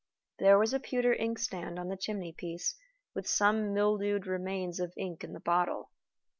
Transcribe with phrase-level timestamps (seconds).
[0.39, 2.73] There was a pewter inkstand on the chimney piece,
[3.13, 5.91] with some mildewed remains of ink in the bottle.